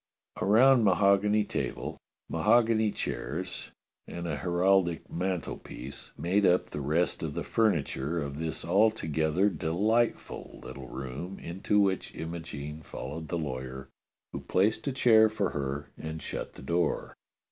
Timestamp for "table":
1.43-1.99